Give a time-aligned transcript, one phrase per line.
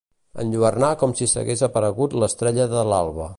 [0.43, 3.29] Enlluernar com si s'hagués aparegut l'estrella de l'alba.